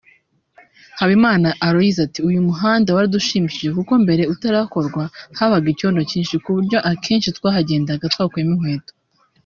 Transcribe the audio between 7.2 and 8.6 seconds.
twahagendaga twakuyemo